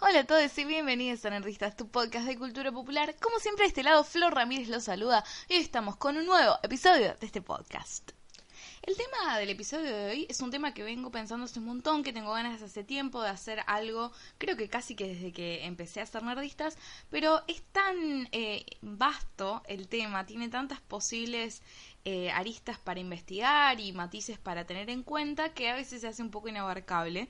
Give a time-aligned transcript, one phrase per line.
[0.00, 3.16] Hola a todos y bienvenidos a Nerdistas, tu podcast de cultura popular.
[3.20, 6.54] Como siempre, de este lado, Flor Ramírez los saluda y hoy estamos con un nuevo
[6.62, 8.12] episodio de este podcast.
[8.82, 12.04] El tema del episodio de hoy es un tema que vengo pensando hace un montón,
[12.04, 16.00] que tengo ganas hace tiempo de hacer algo, creo que casi que desde que empecé
[16.00, 16.78] a hacer nerdistas,
[17.10, 21.62] pero es tan eh, vasto el tema, tiene tantas posibles
[22.04, 26.22] eh, aristas para investigar y matices para tener en cuenta que a veces se hace
[26.22, 27.28] un poco inabarcable.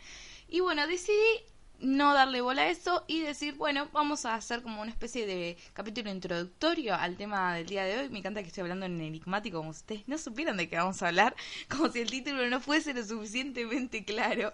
[0.48, 1.44] Y bueno, decidí
[1.80, 5.56] no darle bola a eso y decir, bueno, vamos a hacer como una especie de
[5.74, 8.08] capítulo introductorio al tema del día de hoy.
[8.08, 11.02] Me encanta que estoy hablando en enigmático, como si ustedes no supieran de qué vamos
[11.02, 11.36] a hablar,
[11.68, 14.52] como si el título no fuese lo suficientemente claro.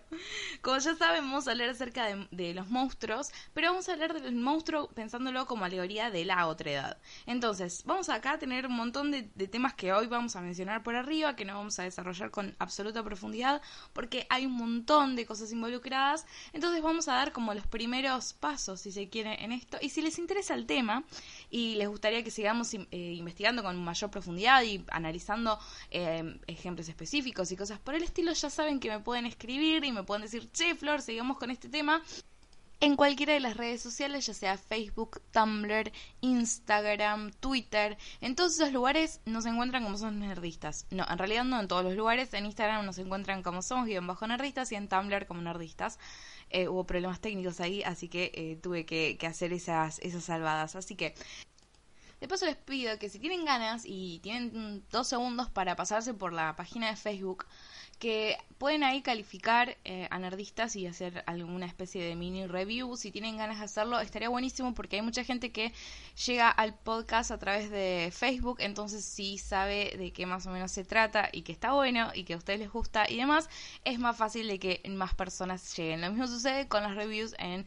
[0.60, 4.34] Como ya saben, vamos a hablar acerca de, los monstruos, pero vamos a hablar del
[4.36, 6.98] monstruo pensándolo como alegoría de la otra edad.
[7.26, 10.82] Entonces, vamos acá a tener un montón de, de temas que hoy vamos a mencionar
[10.82, 15.24] por arriba, que no vamos a desarrollar con absoluta profundidad, porque hay un montón de
[15.24, 16.26] cosas involucradas.
[16.52, 19.78] Entonces, vamos a dar como los primeros pasos, si se quiere, en esto.
[19.80, 21.04] Y si les interesa el tema
[21.50, 25.58] y les gustaría que sigamos eh, investigando con mayor profundidad y analizando
[25.90, 29.92] eh, ejemplos específicos y cosas por el estilo, ya saben que me pueden escribir y
[29.92, 32.02] me pueden decir, che, Flor, sigamos con este tema
[32.80, 37.96] en cualquiera de las redes sociales, ya sea Facebook, Tumblr, Instagram, Twitter.
[38.20, 40.86] En todos esos lugares nos encuentran como somos nerdistas.
[40.90, 42.34] No, en realidad no en todos los lugares.
[42.34, 45.98] En Instagram nos encuentran como somos guion bajo nerdistas y en Tumblr como nerdistas.
[46.56, 50.76] Eh, hubo problemas técnicos ahí, así que eh, tuve que, que hacer esas, esas salvadas.
[50.76, 51.12] Así que
[52.20, 56.32] de paso les pido que si tienen ganas y tienen dos segundos para pasarse por
[56.32, 57.44] la página de Facebook,
[57.96, 62.96] que pueden ahí calificar eh, a nerdistas y hacer alguna especie de mini review.
[62.96, 65.72] Si tienen ganas de hacerlo, estaría buenísimo porque hay mucha gente que
[66.26, 70.72] llega al podcast a través de Facebook, entonces si sabe de qué más o menos
[70.72, 73.48] se trata y que está bueno y que a ustedes les gusta y demás,
[73.84, 76.00] es más fácil de que más personas lleguen.
[76.00, 77.66] Lo mismo sucede con las reviews en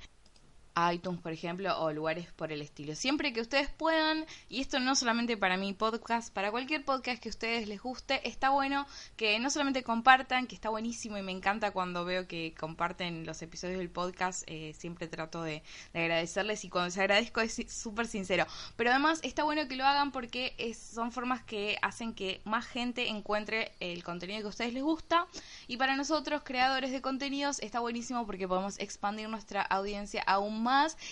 [0.94, 2.96] iTunes, por ejemplo, o lugares por el estilo.
[2.96, 7.30] Siempre que ustedes puedan, y esto no solamente para mi podcast, para cualquier podcast que
[7.30, 8.86] a ustedes les guste, está bueno
[9.16, 13.42] que no solamente compartan, que está buenísimo y me encanta cuando veo que comparten los
[13.42, 18.46] episodios del podcast, eh, siempre trato de, agradecerles y cuando les agradezco es súper sincero.
[18.76, 23.08] Pero además está bueno que lo hagan porque son formas que hacen que más gente
[23.08, 25.28] encuentre el contenido que a ustedes les gusta
[25.68, 30.67] y para nosotros, creadores de contenidos, está buenísimo porque podemos expandir nuestra audiencia aún más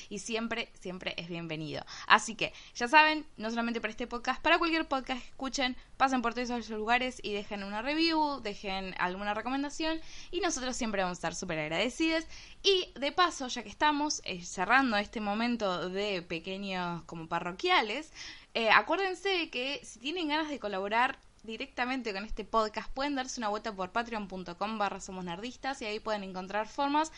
[0.09, 1.85] y siempre, siempre es bienvenido.
[2.07, 6.21] Así que ya saben, no solamente para este podcast, para cualquier podcast que escuchen, pasen
[6.21, 9.99] por todos esos lugares y dejen una review, dejen alguna recomendación
[10.31, 12.25] y nosotros siempre vamos a estar súper agradecidos.
[12.63, 18.11] Y de paso, ya que estamos eh, cerrando este momento de pequeños como parroquiales,
[18.53, 23.49] eh, acuérdense que si tienen ganas de colaborar directamente con este podcast pueden darse una
[23.49, 27.11] vuelta por patreon.com barra somos nerdistas y ahí pueden encontrar formas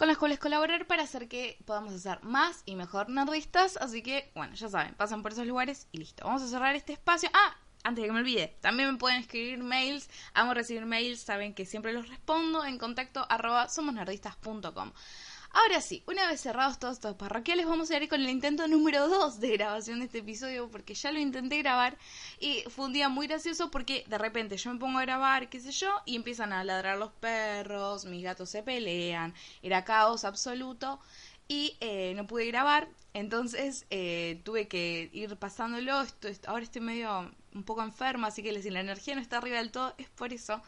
[0.00, 3.76] con las cuales colaborar para hacer que podamos hacer más y mejor nerdistas.
[3.76, 6.24] Así que, bueno, ya saben, pasan por esos lugares y listo.
[6.24, 7.28] Vamos a cerrar este espacio.
[7.34, 10.08] Ah, antes de que me olvide, también me pueden escribir mails.
[10.32, 14.92] Amo recibir mails, saben que siempre los respondo en contacto arroba somosnerdistas.com.
[15.52, 19.08] Ahora sí, una vez cerrados todos estos parroquiales, vamos a ir con el intento número
[19.08, 21.98] 2 de grabación de este episodio, porque ya lo intenté grabar
[22.38, 25.58] y fue un día muy gracioso porque de repente yo me pongo a grabar, qué
[25.58, 31.00] sé yo, y empiezan a ladrar los perros, mis gatos se pelean, era caos absoluto
[31.48, 37.28] y eh, no pude grabar, entonces eh, tuve que ir pasándolo, esto, ahora estoy medio
[37.54, 40.62] un poco enferma, así que la energía no está arriba del todo, es por eso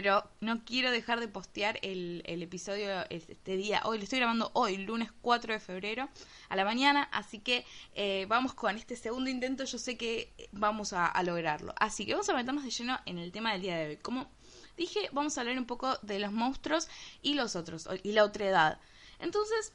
[0.00, 3.82] pero no quiero dejar de postear el, el episodio este día.
[3.84, 6.08] Hoy lo estoy grabando hoy, lunes 4 de febrero
[6.48, 7.64] a la mañana, así que
[7.96, 11.74] eh, vamos con este segundo intento, yo sé que vamos a, a lograrlo.
[11.80, 13.96] Así que vamos a meternos de lleno en el tema del día de hoy.
[13.96, 14.30] Como
[14.76, 16.86] dije, vamos a hablar un poco de los monstruos
[17.20, 18.80] y los otros, y la otra edad.
[19.18, 19.72] Entonces,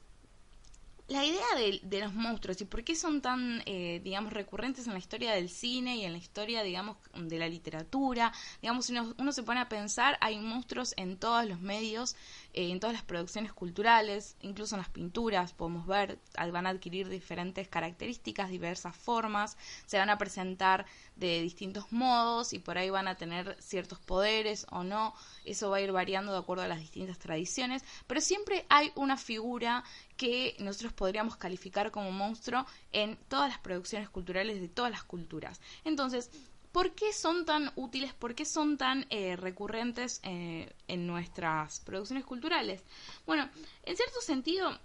[1.14, 4.94] la idea de, de, los monstruos y por qué son tan, eh, digamos, recurrentes en
[4.94, 8.34] la historia del cine y en la historia, digamos, de la literatura.
[8.64, 12.16] Digamos, uno, uno se pone a pensar, hay monstruos en todos los medios,
[12.54, 16.20] eh, en todas las producciones culturales, incluso en las pinturas, podemos ver,
[16.52, 20.86] van a adquirir diferentes características, diversas formas, se van a presentar
[21.16, 25.14] de distintos modos y por ahí van a tener ciertos poderes o no.
[25.46, 29.18] Eso va a ir variando de acuerdo a las distintas tradiciones, pero siempre hay una
[29.18, 29.84] figura
[30.16, 35.60] que nosotros podríamos calificar como monstruo en todas las producciones culturales de todas las culturas.
[35.84, 36.30] Entonces,
[36.74, 38.14] ¿por qué son tan útiles?
[38.14, 42.84] ¿Por qué son tan eh, recurrentes eh, en nuestras producciones culturales?
[43.26, 43.50] Bueno,
[43.84, 44.78] en cierto sentido,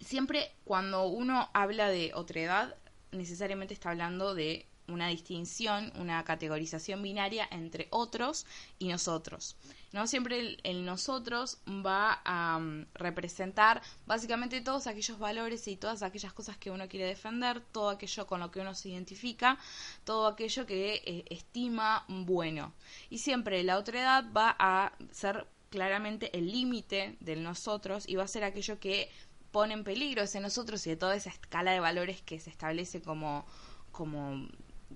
[0.00, 2.76] siempre cuando uno habla de otredad,
[3.10, 8.46] necesariamente está hablando de una distinción, una categorización binaria entre otros
[8.78, 9.56] y nosotros.
[9.92, 10.06] ¿no?
[10.06, 16.56] Siempre el, nosotros va a mm, representar básicamente todos aquellos valores y todas aquellas cosas
[16.58, 19.58] que uno quiere defender, todo aquello con lo que uno se identifica,
[20.04, 22.72] todo aquello que eh, estima bueno.
[23.10, 28.24] Y siempre la otra edad va a ser claramente el límite del nosotros y va
[28.24, 29.10] a ser aquello que
[29.50, 33.00] pone en peligro ese nosotros y de toda esa escala de valores que se establece
[33.00, 33.46] como,
[33.90, 34.46] como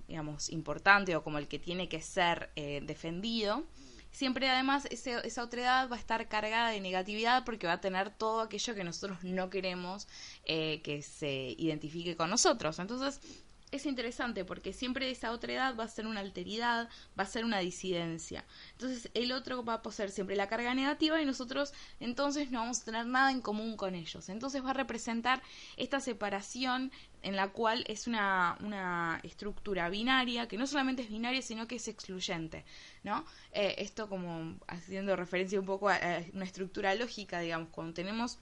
[0.07, 3.65] digamos, importante o como el que tiene que ser eh, defendido,
[4.11, 8.09] siempre además ese, esa otredad va a estar cargada de negatividad porque va a tener
[8.09, 10.07] todo aquello que nosotros no queremos
[10.45, 12.79] eh, que se identifique con nosotros.
[12.79, 13.21] Entonces,
[13.71, 17.45] es interesante porque siempre esa otra edad va a ser una alteridad, va a ser
[17.45, 18.45] una disidencia.
[18.73, 22.81] Entonces el otro va a poseer siempre la carga negativa y nosotros entonces no vamos
[22.81, 24.27] a tener nada en común con ellos.
[24.29, 25.41] Entonces va a representar
[25.77, 26.91] esta separación
[27.21, 31.75] en la cual es una, una estructura binaria, que no solamente es binaria, sino que
[31.75, 32.65] es excluyente,
[33.03, 33.25] ¿no?
[33.51, 38.39] Eh, esto como haciendo referencia un poco a, a una estructura lógica, digamos, cuando tenemos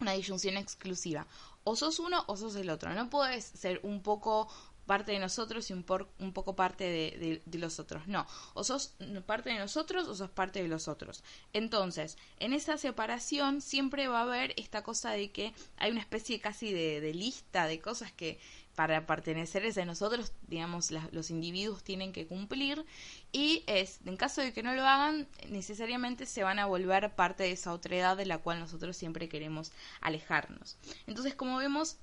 [0.00, 1.26] una disyunción exclusiva
[1.68, 2.92] o sos uno o sos el otro.
[2.94, 4.48] No puedes ser un poco
[4.86, 8.08] parte de nosotros y un, por, un poco parte de, los otros.
[8.08, 8.94] No, o sos
[9.26, 11.22] parte de nosotros o sos parte de los otros.
[11.52, 16.40] Entonces, en esa separación siempre va a haber esta cosa de que hay una especie
[16.40, 18.40] casi de, de lista de cosas que
[18.78, 22.86] para pertenecer a nosotros, digamos, los individuos tienen que cumplir
[23.32, 27.42] y es, en caso de que no lo hagan, necesariamente se van a volver parte
[27.42, 30.76] de esa otra edad de la cual nosotros siempre queremos alejarnos.
[31.08, 31.96] Entonces, como vemos,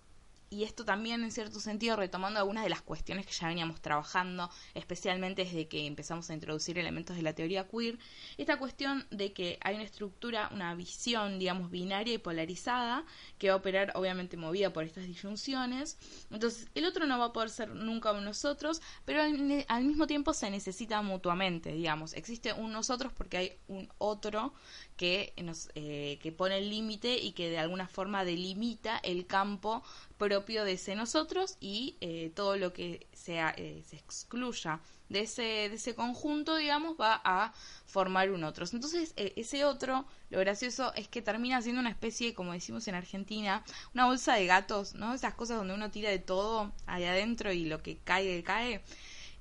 [0.49, 4.49] y esto también en cierto sentido retomando algunas de las cuestiones que ya veníamos trabajando,
[4.73, 7.97] especialmente desde que empezamos a introducir elementos de la teoría queer,
[8.37, 13.05] esta cuestión de que hay una estructura, una visión, digamos, binaria y polarizada,
[13.37, 15.97] que va a operar obviamente movida por estas disyunciones.
[16.31, 20.33] Entonces, el otro no va a poder ser nunca un nosotros, pero al, mismo tiempo
[20.33, 22.13] se necesita mutuamente, digamos.
[22.13, 24.53] Existe un nosotros porque hay un otro
[24.95, 29.83] que, nos, eh, que pone el límite y que de alguna forma delimita el campo
[30.17, 35.41] propio de ese nosotros y eh, todo lo que sea, eh, se excluya de ese,
[35.41, 37.53] de ese conjunto, digamos, va a
[37.85, 38.65] formar un otro.
[38.71, 42.95] Entonces, e, ese otro, lo gracioso es que termina siendo una especie, como decimos en
[42.95, 43.63] Argentina,
[43.93, 45.13] una bolsa de gatos, ¿no?
[45.13, 48.81] Esas cosas donde uno tira de todo ahí adentro y lo que cae, cae.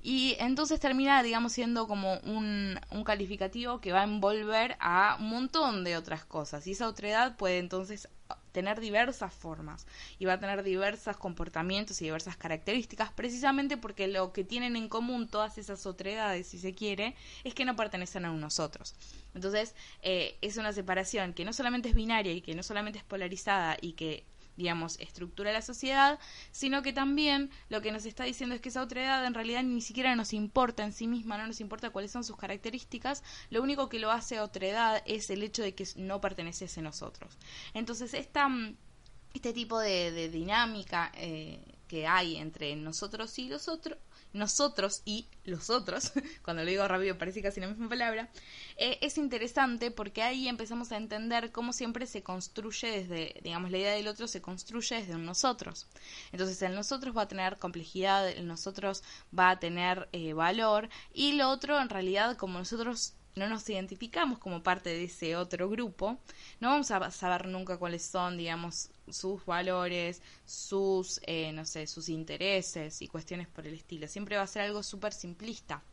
[0.07, 5.29] Y entonces termina, digamos, siendo como un, un, calificativo que va a envolver a un
[5.29, 6.67] montón de otras cosas.
[6.67, 8.07] Y esa otredad puede entonces
[8.51, 9.87] tener diversas formas
[10.19, 14.89] y va a tener diversos comportamientos y diversas características precisamente porque lo que tienen en
[14.89, 18.93] común todas esas otredades, si se quiere, es que no pertenecen a nosotros.
[19.33, 19.73] Entonces,
[20.03, 23.75] eh, es una separación que no solamente es binaria y que no solamente es polarizada
[23.81, 24.23] y que
[24.57, 26.19] digamos, estructura la sociedad,
[26.51, 29.63] sino que también lo que nos está diciendo es que esa otra edad en realidad
[29.63, 33.61] ni siquiera nos importa en sí misma, no nos importa cuáles son sus características, lo
[33.61, 37.37] único que lo hace otra edad es el hecho de que no perteneciese a nosotros.
[37.73, 38.49] Entonces, esta,
[39.33, 43.97] este tipo de, de dinámica eh, que hay entre nosotros y los otros,
[44.35, 46.11] nosotros y los otros,
[46.43, 48.29] cuando lo digo rápido parece casi la misma palabra,
[48.77, 53.77] eh, es interesante porque ahí empezamos a entender cómo siempre se construye desde, digamos, la
[53.77, 55.87] idea del otro se construye desde un nosotros.
[56.31, 59.03] Entonces el nosotros va a tener complejidad, el nosotros
[59.37, 64.39] va a tener eh, valor y lo otro en realidad como nosotros no nos identificamos
[64.39, 66.17] como parte de ese otro grupo,
[66.59, 72.09] no vamos a saber nunca cuáles son, digamos, sus valores, sus, eh, no sé, sus
[72.09, 74.07] intereses y cuestiones por el estilo.
[74.07, 75.83] Siempre va a ser algo súper simplista.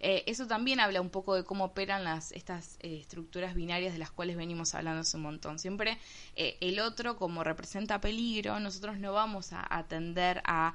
[0.00, 4.00] Eh, eso también habla un poco de cómo operan las, estas eh, estructuras binarias de
[4.00, 5.60] las cuales venimos hablando hace un montón.
[5.60, 5.98] Siempre
[6.34, 10.74] el otro, como representa peligro, nosotros no vamos a atender a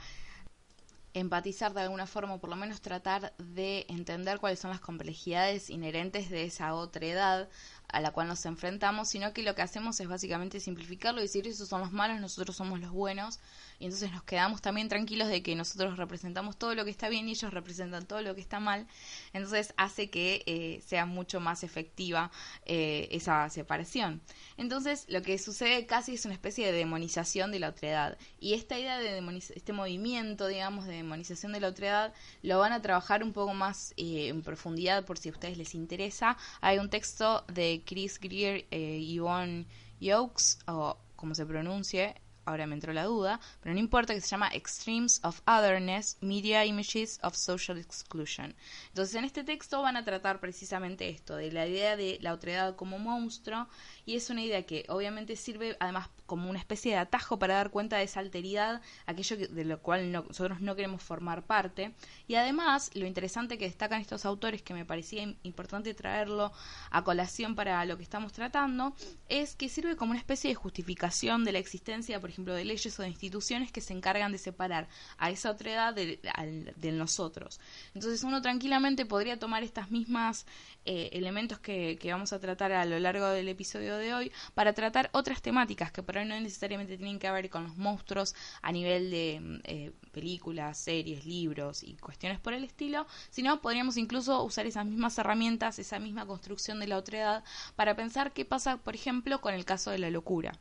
[1.19, 5.69] empatizar de alguna forma, o por lo menos tratar de entender cuáles son las complejidades
[5.69, 7.49] inherentes de esa otra edad
[7.89, 11.47] a la cual nos enfrentamos, sino que lo que hacemos es básicamente simplificarlo y decir
[11.47, 13.39] esos son los malos, nosotros somos los buenos,
[13.79, 17.29] y entonces nos quedamos también tranquilos de que nosotros representamos todo lo que está bien
[17.29, 18.87] y ellos representan todo lo que está mal,
[19.33, 22.31] entonces hace que eh, sea mucho más efectiva
[22.65, 24.21] eh, esa separación.
[24.57, 28.77] Entonces lo que sucede casi es una especie de demonización de la otredad, y esta
[28.77, 29.17] idea de
[29.55, 33.93] este movimiento, digamos, de demonización de la otredad, lo van a trabajar un poco más
[33.97, 36.37] eh, en profundidad por si a ustedes les interesa.
[36.61, 39.65] Hay un texto de Chris Greer y Yvonne
[39.99, 42.15] Yokes, o como se pronuncie,
[42.47, 46.65] ahora me entró la duda, pero no importa, que se llama Extremes of Otherness, Media
[46.65, 48.55] Images of Social Exclusion.
[48.87, 52.75] Entonces en este texto van a tratar precisamente esto, de la idea de la otredad
[52.75, 53.67] como monstruo,
[54.07, 57.71] y es una idea que obviamente sirve además como una especie de atajo para dar
[57.71, 61.93] cuenta de esa alteridad, aquello de lo cual nosotros no queremos formar parte.
[62.25, 66.53] Y además, lo interesante que destacan estos autores, que me parecía importante traerlo
[66.89, 68.93] a colación para lo que estamos tratando,
[69.27, 72.97] es que sirve como una especie de justificación de la existencia, por ejemplo, de leyes
[72.99, 74.87] o de instituciones que se encargan de separar
[75.17, 77.59] a esa otra edad de, nosotros.
[77.93, 80.45] Entonces uno tranquilamente podría tomar estas mismas
[80.85, 84.73] eh, elementos que, que vamos a tratar a lo largo del episodio de hoy para
[84.73, 89.11] tratar otras temáticas que por no necesariamente tienen que ver con los monstruos a nivel
[89.11, 94.65] de mm, eh, películas, series, libros y cuestiones por el estilo, sino podríamos incluso usar
[94.65, 97.43] esas mismas herramientas, esa misma construcción de la otredad
[97.75, 100.59] para pensar qué pasa, por ejemplo, con el caso de la locura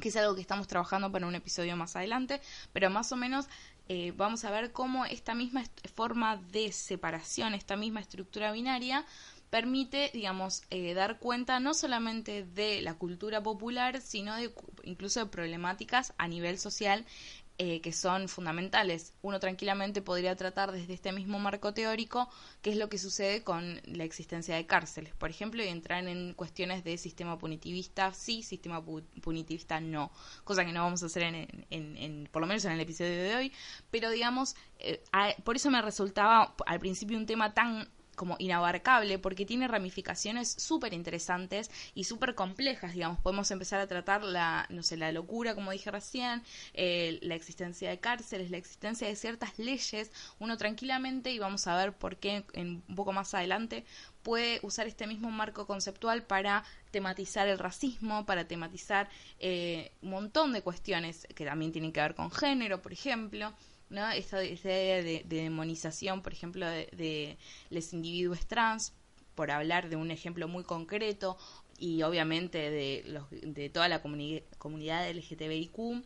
[0.00, 2.40] que es algo que estamos trabajando para un episodio más adelante,
[2.72, 3.46] pero más o menos
[3.88, 5.62] eh, vamos a ver cómo esta misma
[5.94, 9.04] forma de separación, esta misma estructura binaria,
[9.52, 14.50] permite, digamos, eh, dar cuenta no solamente de la cultura popular, sino de,
[14.82, 17.04] incluso de problemáticas a nivel social
[17.58, 19.12] eh, que son fundamentales.
[19.20, 22.30] Uno tranquilamente podría tratar desde este mismo marco teórico
[22.62, 26.32] qué es lo que sucede con la existencia de cárceles, por ejemplo, y entrar en
[26.32, 28.82] cuestiones de sistema punitivista sí, sistema
[29.20, 30.12] punitivista no,
[30.44, 33.36] cosa que no vamos a hacer en, en, por lo menos en el episodio de
[33.36, 33.52] hoy,
[33.90, 35.02] pero digamos, eh,
[35.44, 37.86] por eso me resultaba al principio un tema tan
[38.22, 44.22] como inabarcable porque tiene ramificaciones súper interesantes y súper complejas, digamos, podemos empezar a tratar
[44.22, 46.40] la, no sé, la locura, como dije recién,
[46.72, 51.76] eh, la existencia de cárceles, la existencia de ciertas leyes, uno tranquilamente, y vamos a
[51.76, 53.84] ver por qué en, un poco más adelante,
[54.22, 56.62] puede usar este mismo marco conceptual para
[56.92, 59.08] tematizar el racismo, para tematizar
[59.40, 63.52] eh, un montón de cuestiones que también tienen que ver con género, por ejemplo.
[63.92, 64.10] ¿No?
[64.10, 67.38] Esa, idea de, demonización, por ejemplo, de,
[67.70, 68.94] los individuos trans,
[69.34, 71.36] por hablar de un ejemplo muy concreto,
[71.78, 76.04] y obviamente de, los, de toda la comunidad LGTBIQ,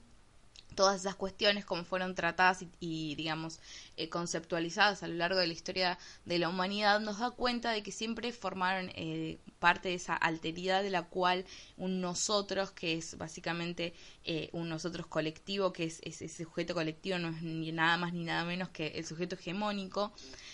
[0.77, 3.59] todas esas cuestiones como fueron tratadas y, digamos
[3.97, 7.83] eh, conceptualizadas a lo largo de la historia de la humanidad nos da cuenta de
[7.83, 11.45] que siempre formaron eh, parte de esa alteridad de la cual
[11.77, 17.31] un nosotros que es básicamente eh, un nosotros colectivo que es, ese sujeto colectivo no
[17.31, 20.13] es ni nada más ni nada menos que el sujeto hegemónico.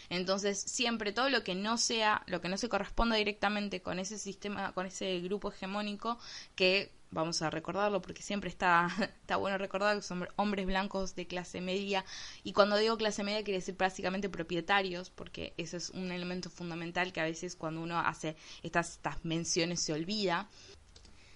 [0.09, 4.19] Entonces siempre todo lo que no sea lo que no se corresponda directamente con ese
[4.19, 6.19] sistema con ese grupo hegemónico
[6.55, 8.89] que vamos a recordarlo porque siempre está,
[9.21, 12.05] está bueno recordar que son hombres blancos de clase media
[12.43, 17.13] y cuando digo clase media quiere decir básicamente propietarios porque eso es un elemento fundamental
[17.13, 20.49] que a veces cuando uno hace estas, estas menciones se olvida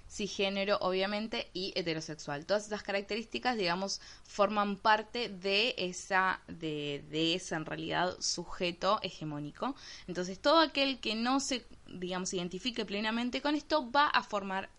[0.09, 2.47] cisgénero obviamente y heterosexual.
[2.47, 9.75] Todas esas características, digamos, forman parte de esa, de, de ese en realidad sujeto hegemónico.
[10.07, 14.71] Entonces todo aquel que no se, digamos, identifique plenamente con esto va a formar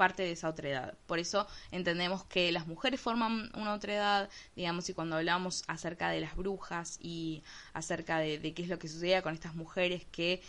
[0.00, 0.94] parte de esa otra edad.
[1.06, 6.08] Por eso entendemos que las mujeres forman una otra edad, digamos, y cuando hablamos acerca
[6.08, 7.42] de las brujas y
[7.74, 10.40] acerca de, qué es lo que sucedía con estas mujeres que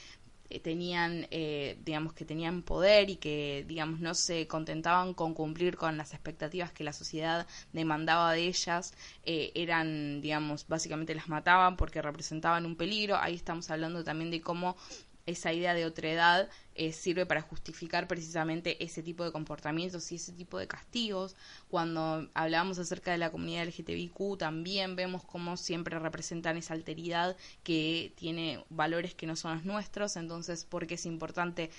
[0.50, 5.76] eh, tenían, eh, digamos, que tenían poder y que, digamos, no se contentaban con cumplir
[5.76, 8.94] con las expectativas que la sociedad demandaba de ellas,
[9.26, 13.18] eh, eran, digamos, básicamente las mataban porque representaban un peligro.
[13.18, 14.78] Ahí estamos hablando también de cómo
[15.26, 20.32] esa idea de otredad eh, sirve para justificar precisamente ese tipo de comportamientos y ese
[20.32, 21.36] tipo de castigos.
[21.70, 28.14] Cuando hablamos acerca de la comunidad LGTBIQ también vemos cómo siempre representan esa alteridad que
[28.16, 31.72] tiene valores que no son los nuestros, entonces porque es importante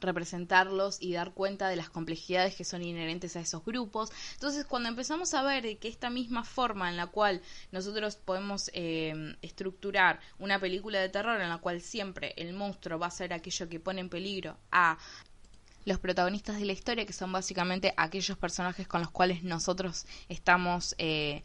[0.00, 4.10] representarlos y dar cuenta de las complejidades que son inherentes a esos grupos.
[4.34, 9.36] Entonces, cuando empezamos a ver que esta misma forma en la cual nosotros podemos eh,
[9.42, 13.68] estructurar una película de terror en la cual siempre el monstruo va a ser aquello
[13.68, 14.98] que pone en peligro a
[15.86, 20.96] los protagonistas de la historia, que son básicamente aquellos personajes con los cuales nosotros estamos
[20.98, 21.44] eh,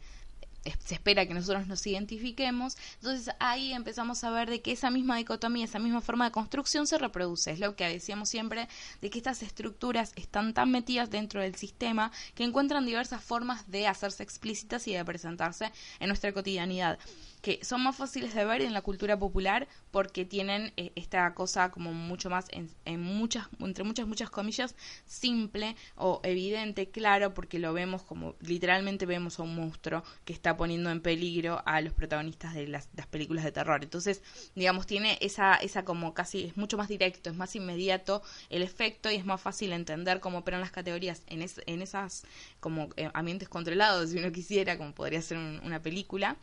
[0.84, 5.16] se espera que nosotros nos identifiquemos, entonces ahí empezamos a ver de que esa misma
[5.16, 7.50] dicotomía, esa misma forma de construcción se reproduce.
[7.52, 8.68] Es lo que decíamos siempre,
[9.00, 13.86] de que estas estructuras están tan metidas dentro del sistema que encuentran diversas formas de
[13.86, 16.98] hacerse explícitas y de presentarse en nuestra cotidianidad
[17.42, 21.72] que son más fáciles de ver en la cultura popular porque tienen eh, esta cosa
[21.72, 27.72] como mucho más en, muchas entre muchas muchas comillas simple o evidente claro porque lo
[27.72, 32.54] vemos como literalmente vemos a un monstruo que está poniendo en peligro a los protagonistas
[32.54, 33.82] de las, películas de terror.
[33.82, 34.22] Entonces
[34.54, 39.10] digamos tiene esa esa como casi es mucho más directo es más inmediato el efecto
[39.10, 42.24] y es más fácil entender cómo operan las categorías en, en esas
[42.60, 46.36] como eh, ambientes controlados si uno quisiera como podría ser una película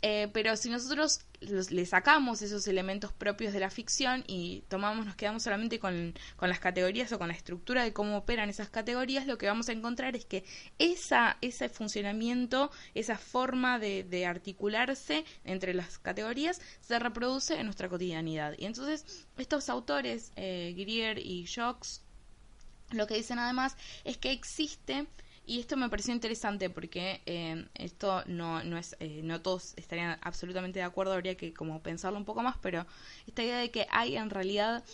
[0.00, 5.16] eh, pero si nosotros le sacamos esos elementos propios de la ficción y tomamos, nos
[5.16, 9.38] quedamos solamente con, las categorías o con la estructura de cómo operan esas categorías, lo
[9.38, 10.44] que vamos a encontrar es que
[10.78, 18.54] esa, ese funcionamiento, esa forma de, articularse entre las categorías se reproduce en nuestra cotidianidad.
[18.58, 22.02] Y entonces estos autores, eh, Grier y Jocks,
[22.90, 25.06] lo que dicen además es que existe
[25.48, 30.18] y esto me pareció interesante porque eh, esto no, no es, eh, no todos estarían
[30.20, 32.86] absolutamente de acuerdo, habría que como pensarlo un poco más, pero
[33.26, 34.84] esta idea de que hay en realidad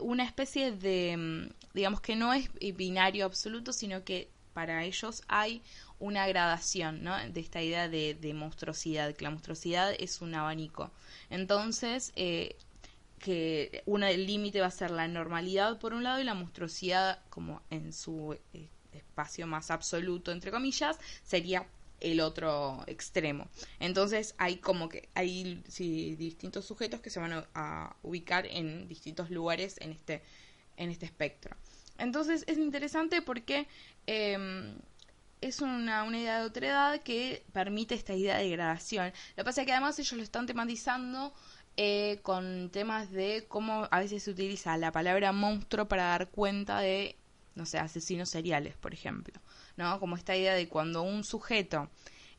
[0.00, 5.60] una especie de, mm, digamos que no es binario absoluto, sino que para ellos hay
[5.98, 7.14] una gradación, ¿no?
[7.28, 10.90] De esta idea de, monstruosidad, que la monstruosidad es un abanico.
[11.28, 12.56] Entonces, eh,
[13.18, 17.60] que el límite va a ser la normalidad por un lado y la monstruosidad como
[17.68, 18.38] en su
[18.92, 21.66] espacio más absoluto, entre comillas, sería
[22.00, 23.48] el otro extremo.
[23.80, 29.76] Entonces hay como que hay distintos sujetos que se van a, ubicar en distintos lugares
[29.80, 30.22] en este,
[30.76, 31.56] en este espectro.
[31.98, 33.66] Entonces es interesante porque
[34.06, 34.76] em,
[35.40, 39.12] es una, una idea de otredad que permite esta idea de gradación.
[39.30, 41.32] Lo que pasa es que además ellos lo están tematizando
[41.76, 46.80] eh, con temas de cómo a veces se utiliza la palabra monstruo para dar cuenta
[46.80, 47.16] de
[47.58, 49.40] no sé, asesinos seriales, por ejemplo,
[49.76, 49.98] ¿no?
[50.00, 51.90] Como esta idea de cuando un sujeto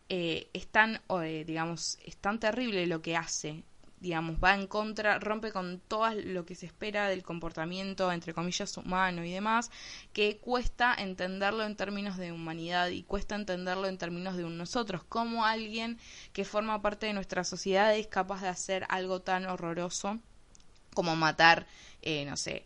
[0.07, 3.63] eh, es tan, eh, digamos, es tan terrible lo que hace,
[3.99, 8.77] digamos, va en contra, rompe con todo lo que se espera del comportamiento, entre comillas,
[8.77, 9.71] humano y demás,
[10.13, 15.03] que cuesta entenderlo en términos de humanidad y cuesta entenderlo en términos de un nosotros,
[15.03, 15.99] como alguien
[16.31, 20.17] que forma parte de nuestra sociedad es capaz de hacer algo tan horroroso
[20.93, 21.67] como matar,
[22.01, 22.65] eh, no sé,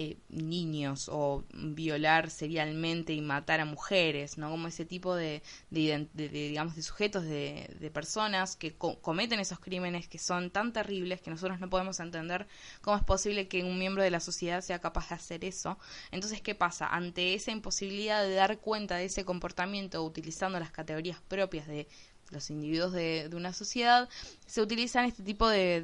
[0.00, 4.48] eh, niños o violar serialmente y matar a mujeres, ¿no?
[4.48, 10.20] Como ese tipo de, digamos, de sujetos, de, de personas que cometen esos crímenes que
[10.20, 12.46] son tan terribles que nosotros no podemos entender
[12.80, 15.78] cómo es posible que un miembro de la sociedad sea capaz de hacer eso.
[16.12, 16.86] Entonces, ¿qué pasa?
[16.86, 21.88] Ante esa imposibilidad de dar cuenta de ese comportamiento utilizando las categorías propias de
[22.30, 24.08] los individuos de, una sociedad,
[24.46, 25.82] se utilizan este tipo de,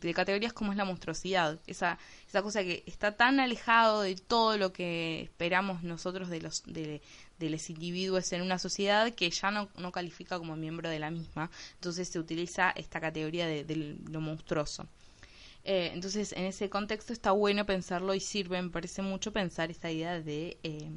[0.00, 4.56] de, categorías como es la monstruosidad, esa, esa cosa que está tan alejado de todo
[4.56, 7.00] lo que esperamos nosotros de los, de,
[7.38, 11.50] los individuos en una sociedad que ya no, no califica como miembro de la misma,
[11.74, 14.86] entonces se utiliza esta categoría de, lo monstruoso.
[15.66, 19.90] Eh, entonces, en ese contexto está bueno pensarlo y sirve, me parece mucho pensar esta
[19.90, 20.90] idea de eh,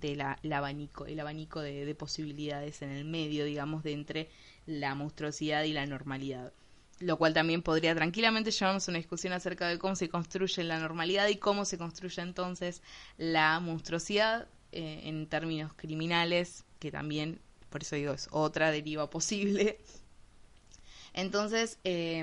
[0.00, 4.28] del abanico, el abanico de, posibilidades en el medio, digamos, de entre
[4.66, 6.52] la monstruosidad y la normalidad.
[6.98, 11.28] Lo cual también podría tranquilamente llevarnos una discusión acerca de cómo se construye la normalidad
[11.28, 12.82] y cómo se construye entonces
[13.16, 19.78] la monstruosidad eh, en términos criminales, que también, por eso digo, es otra deriva posible.
[21.14, 22.22] Entonces, eh,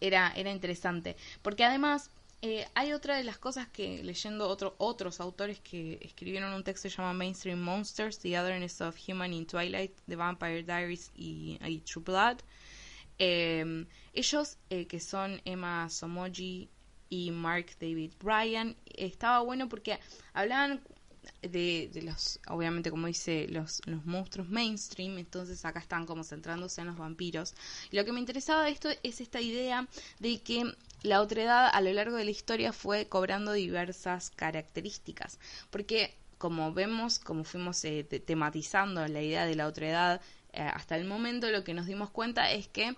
[0.00, 2.10] era, era interesante, porque además
[2.44, 6.82] eh, hay otra de las cosas que leyendo otro, otros autores que escribieron un texto
[6.82, 11.82] que se llama Mainstream Monsters, The Otherness of Human in Twilight, The Vampire Diaries y,
[11.86, 12.38] True Blood.
[13.18, 16.68] Em, ellos, eh, que son Emma Somoji
[17.10, 20.00] y Mark David Bryan, estaba bueno porque
[20.32, 20.80] hablaban
[21.42, 26.80] de, de, los, obviamente como dice, los, los monstruos mainstream, entonces acá están como centrándose
[26.80, 27.54] en los vampiros.
[27.92, 29.86] Y lo que me interesaba de esto es esta idea
[30.18, 35.38] de que la otredad a lo largo de la historia fue cobrando diversas características,
[35.70, 40.20] porque como vemos, como fuimos eh, tematizando la idea de la otredad
[40.52, 42.96] eh, hasta el momento, lo que nos dimos cuenta es que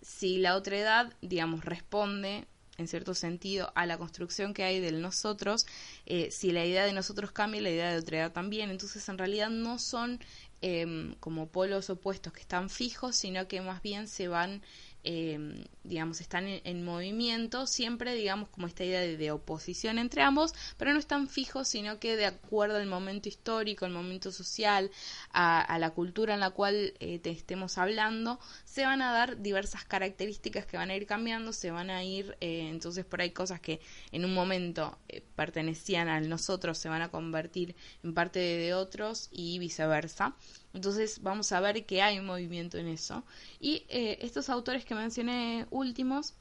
[0.00, 2.46] si la otredad, digamos, responde
[2.78, 5.66] en cierto sentido a la construcción que hay del nosotros,
[6.06, 9.50] eh, si la idea de nosotros cambia, la idea de otredad también, entonces en realidad
[9.50, 10.20] no son
[10.60, 14.62] em, como polos opuestos que están fijos, sino que más bien se van
[15.04, 20.92] eh, digamos, están en, movimiento, siempre, digamos, como esta idea de, oposición entre ambos, pero
[20.92, 24.90] no están fijos, sino que de acuerdo al momento histórico, al momento social,
[25.32, 29.84] a, la cultura en la cual eh, te estemos hablando, se van a dar diversas
[29.84, 33.60] características que van a ir cambiando, se van a ir, eh, entonces por ahí cosas
[33.60, 33.80] que
[34.12, 34.98] en un momento
[35.36, 40.34] pertenecían a nosotros se van a convertir en parte de otros y viceversa.
[40.74, 43.24] Entonces vamos a ver que hay un movimiento en eso.
[43.60, 46.34] Y eh, estos autores que mencioné últimos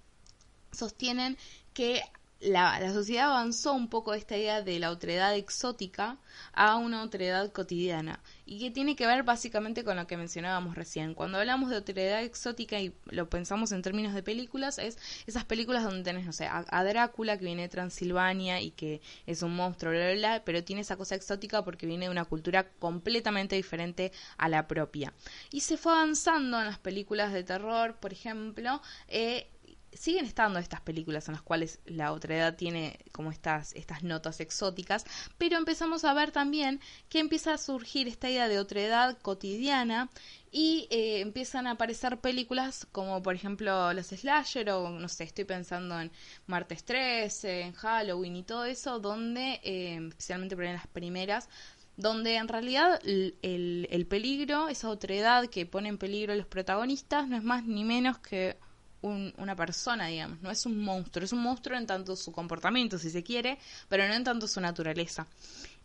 [0.71, 1.37] sostienen
[1.73, 2.01] que
[2.39, 6.17] la, sociedad avanzó un poco esta idea de la otredad exótica
[6.54, 11.15] a una otredad cotidiana y que tiene que ver básicamente con lo que mencionábamos recién.
[11.15, 15.84] Cuando hablamos de otredad exótica y lo pensamos en términos de películas, es esas películas
[15.84, 19.91] donde tenés, no sé, a, Drácula que viene de Transilvania y que es un monstruo,
[19.91, 24.12] bla, bla, bla, pero tiene esa cosa exótica porque viene de una cultura completamente diferente
[24.38, 25.13] a la propia.
[25.52, 29.50] Y se fue avanzando en las películas de terror, por ejemplo, eh,
[29.97, 35.05] siguen estando estas películas en las cuales la otredad tiene como estas, estas notas exóticas,
[35.38, 36.79] pero empezamos a ver también
[37.10, 40.10] que empieza a surgir esta idea de otredad cotidiana
[40.51, 45.43] y eh, empiezan a aparecer películas como por ejemplo los slasher o no sé, estoy
[45.45, 46.12] pensando en
[46.45, 51.49] Martes 13, en Halloween y todo eso, donde, eh, especialmente por las primeras,
[51.97, 56.45] donde en realidad el, el, el peligro, esa otredad que pone en peligro a los
[56.45, 58.57] protagonistas, no es más ni menos que
[59.01, 63.10] una persona, digamos, no es un monstruo, es un monstruo en tanto su comportamiento, si
[63.10, 63.57] se quiere,
[63.89, 65.27] pero no en tanto su naturaleza.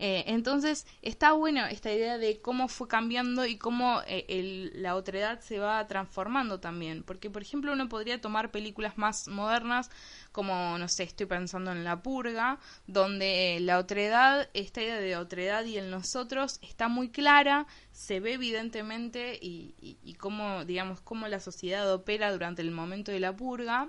[0.04, 5.38] Eh, entonces, está bueno esta idea de cómo fue cambiando y cómo eh, la otredad
[5.38, 7.04] se va transformando también.
[7.04, 9.92] Porque, por ejemplo, uno podría tomar películas más modernas,
[10.32, 15.16] como, no sé, estoy pensando en La Purga, donde eh, la otredad, esta idea de
[15.16, 21.00] otredad y el nosotros está muy clara, se ve evidentemente y, y, y cómo, digamos,
[21.00, 23.88] cómo la sociedad opera durante el momento de la purga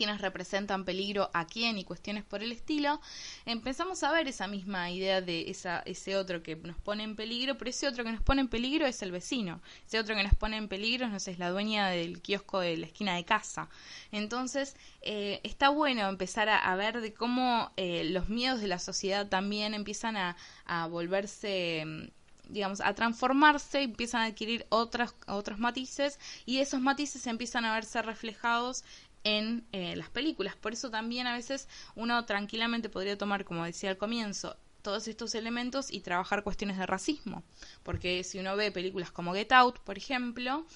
[0.00, 3.02] quienes representan peligro a quién y cuestiones por el estilo,
[3.44, 7.58] empezamos a ver esa misma idea de esa, ese otro que nos pone en peligro,
[7.58, 10.34] pero ese otro que nos pone en peligro es el vecino, ese otro que nos
[10.34, 13.68] pone en peligro no sé, es la dueña del kiosco de la esquina de casa.
[14.10, 19.28] Entonces, eh, está bueno empezar a, ver de cómo eh, los miedos de la sociedad
[19.28, 20.34] también empiezan a,
[20.64, 22.10] a volverse
[22.50, 28.02] digamos, a transformarse, empiezan a adquirir otros, otros matices y esos matices empiezan a verse
[28.02, 28.84] reflejados
[29.24, 30.56] en eh, las películas.
[30.56, 35.34] Por eso también a veces uno tranquilamente podría tomar, como decía al comienzo, todos estos
[35.34, 37.42] elementos y trabajar cuestiones de racismo.
[37.82, 40.66] Porque si uno ve películas como Get Out, por ejemplo,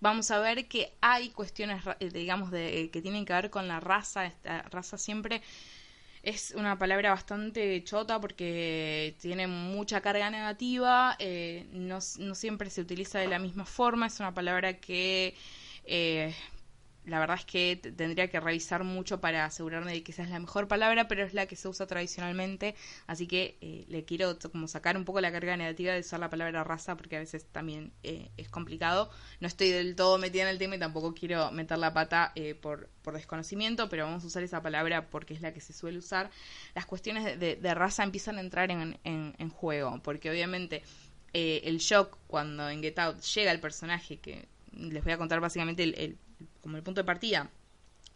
[0.00, 3.80] vamos a ver que hay cuestiones, eh, digamos, de, que tienen que ver con la
[3.80, 4.26] raza.
[4.26, 5.42] Esta raza siempre
[6.22, 12.80] es una palabra bastante chota porque tiene mucha carga negativa, eh, no, no, siempre se
[12.80, 15.34] utiliza de la misma forma, es una palabra que
[17.08, 20.38] la verdad es que tendría que revisar mucho para asegurarme de que esa es la
[20.38, 22.74] mejor palabra, pero es la que se usa tradicionalmente,
[23.06, 26.30] así que eh, le quiero como sacar un poco la carga negativa de usar la
[26.30, 29.10] palabra raza, porque a veces también eh, es complicado.
[29.40, 32.54] No estoy del todo metida en el tema y tampoco quiero meter la pata eh,
[32.54, 35.98] por, por desconocimiento, pero vamos a usar esa palabra porque es la que se suele
[35.98, 36.30] usar.
[36.74, 40.82] Las cuestiones de, raza empiezan a entrar en, en, juego, porque obviamente
[41.32, 45.82] el shock cuando en Get Out llega el personaje que les voy a contar básicamente
[45.84, 46.18] el
[46.68, 47.48] como el punto de partida.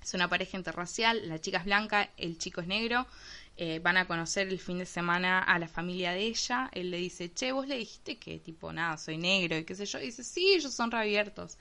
[0.02, 3.06] Es una pareja interracial, la chica es blanca, el chico es negro.
[3.56, 6.68] Eh, van a conocer el fin de semana a la familia de ella.
[6.74, 9.86] Él le dice, che, vos le dijiste que tipo, nada, soy negro y qué sé
[9.86, 9.98] yo.
[10.00, 11.56] Y dice, sí, ellos son reabiertos.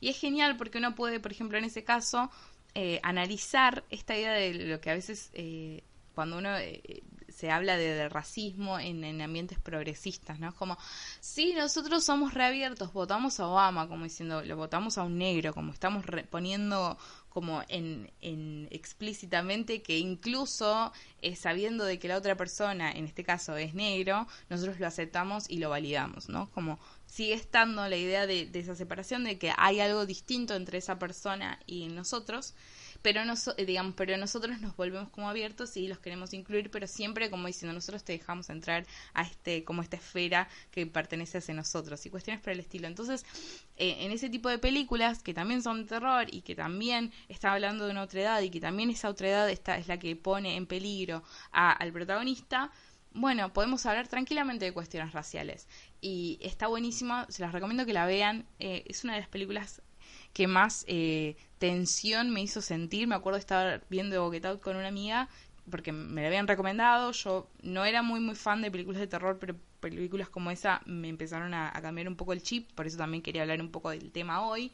[0.00, 2.30] Y es genial porque uno puede, por ejemplo, en ese caso,
[2.74, 5.82] eh, analizar esta idea de lo que a veces eh,
[6.14, 6.50] cuando uno
[7.34, 10.54] se habla de, racismo en, ambientes progresistas, ¿no?
[10.54, 10.78] Como,
[11.20, 15.72] sí, nosotros somos reabiertos, votamos a Obama, como diciendo, lo votamos a un negro, como
[15.72, 16.96] estamos poniendo
[17.28, 23.24] como en, en, explícitamente que incluso eh, sabiendo de que la otra persona, en este
[23.24, 26.48] caso es negro, nosotros lo aceptamos y lo validamos, ¿no?
[26.52, 30.78] Como sigue estando la idea de, de esa separación, de que hay algo distinto entre
[30.78, 32.54] esa persona y nosotros,
[33.04, 37.28] pero, eh, digamos, pero nosotros nos volvemos como abiertos y los queremos incluir, pero siempre
[37.28, 42.06] como diciendo, nosotros te dejamos entrar a este, como esta esfera que pertenece a nosotros
[42.06, 42.88] y cuestiones por el estilo.
[42.88, 43.26] Entonces,
[43.76, 47.52] eh, en ese tipo de películas que también son de terror y que también está
[47.52, 50.16] hablando de una otra edad y que también esa otra edad está, es la que
[50.16, 52.72] pone en peligro al protagonista,
[53.12, 55.68] bueno, podemos hablar tranquilamente de cuestiones raciales.
[56.00, 58.46] Y está buenísima, se las recomiendo que la vean.
[58.60, 59.82] Eh, es una de las películas
[60.34, 63.06] que más eh, tensión me hizo sentir.
[63.06, 65.28] Me acuerdo de estar viendo Get Out con una amiga
[65.70, 67.12] porque me la habían recomendado.
[67.12, 71.08] Yo no era muy, muy fan de películas de terror, pero películas como esa me
[71.08, 72.70] empezaron a, cambiar un poco el chip.
[72.72, 74.72] Por eso también quería hablar un poco del tema hoy.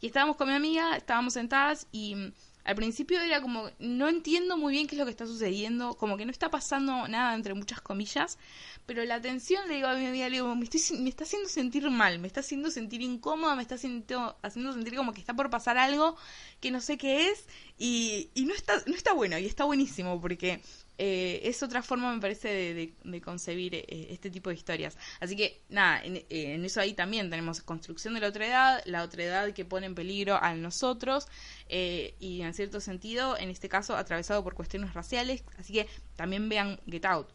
[0.00, 2.32] Y estábamos con mi amiga, estábamos sentadas y
[2.68, 6.18] al principio era como, no entiendo muy bien qué es lo que está sucediendo, como
[6.18, 8.36] que no está pasando nada entre muchas comillas,
[8.84, 11.48] pero la atención, le digo a mi amiga, le digo, me, estoy, me está haciendo
[11.48, 15.32] sentir mal, me está haciendo sentir incómoda, me está haciendo, haciendo sentir como que está
[15.32, 16.14] por pasar algo
[16.60, 17.46] que no sé qué es
[17.78, 20.60] y, y no, está, no está bueno y está buenísimo porque
[21.00, 24.98] eh, es otra forma, me parece, de, concebir eh, este tipo de historias.
[25.20, 28.82] Así que, nada, en, eh, en, eso ahí también tenemos construcción de la otra edad,
[28.84, 31.28] la otra edad que pone en peligro a nosotros,
[31.68, 35.44] y en cierto sentido, en este caso, atravesado por cuestiones raciales.
[35.58, 37.28] Así que también vean Get Out.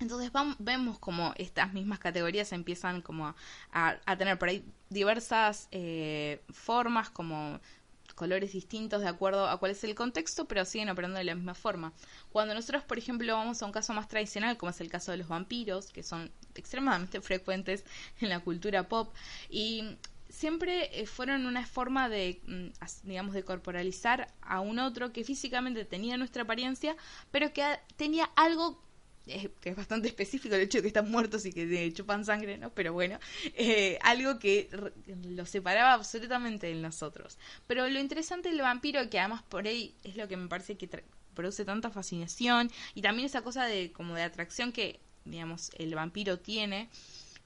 [0.00, 3.34] Entonces vamos, vemos como estas mismas categorías empiezan como
[3.72, 5.68] a tener por ahí diversas
[6.52, 7.58] formas, como
[8.18, 11.54] colores distintos de acuerdo a cuál es el contexto, pero siguen operando de la misma
[11.54, 11.92] forma.
[12.30, 15.18] Cuando nosotros, por ejemplo, vamos a un caso más tradicional, como es el caso de
[15.18, 17.84] los vampiros, que son extremadamente frecuentes
[18.20, 19.14] en la cultura pop,
[19.48, 19.96] y
[20.28, 25.84] siempre eh, fueron una forma de, mm, digamos, de corporalizar a un otro que físicamente
[25.84, 26.96] tenía nuestra apariencia,
[27.30, 27.64] pero que
[27.96, 28.82] tenía algo
[29.60, 32.70] que es bastante específico el hecho de que están muertos y que chupan sangre, ¿no?
[32.70, 33.18] Pero bueno,
[33.54, 34.68] eh, algo que
[35.24, 37.38] lo separaba absolutamente de nosotros.
[37.66, 40.88] Pero lo interesante del vampiro, que además por ahí es lo que me parece que
[41.34, 46.40] produce tanta fascinación y también esa cosa de como de atracción que, digamos, el vampiro
[46.40, 46.88] tiene,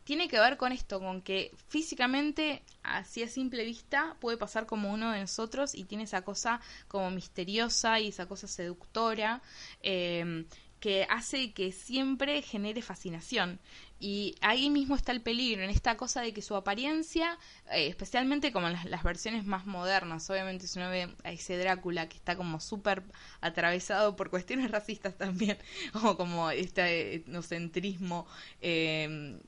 [0.05, 4.93] tiene que ver con esto, con que físicamente, así a simple vista, puede pasar como
[4.93, 9.43] uno de nosotros y tiene esa cosa como misteriosa y esa cosa seductora.
[9.83, 10.47] Eh,
[10.83, 13.61] que hace que siempre genere fascinación.
[14.01, 17.39] Y ahí mismo está el peligro, en esta cosa de que su apariencia,
[17.71, 22.09] eh, especialmente como en las, versiones más modernas, obviamente si uno ve a ese Drácula
[22.09, 23.05] que está como súper
[23.41, 25.57] atravesado por cuestiones racistas también,
[26.03, 28.27] o como este etnocentrismo
[28.61, 29.39] eh,